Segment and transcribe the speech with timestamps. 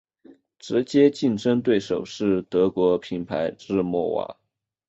[0.57, 4.35] 直接竞争对手是德国品牌日默瓦。